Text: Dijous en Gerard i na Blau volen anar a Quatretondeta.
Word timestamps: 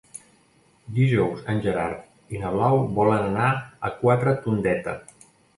Dijous 0.99 1.43
en 1.53 1.61
Gerard 1.67 2.35
i 2.37 2.41
na 2.45 2.53
Blau 2.57 2.81
volen 2.97 3.29
anar 3.29 3.53
a 3.57 3.93
Quatretondeta. 4.03 4.99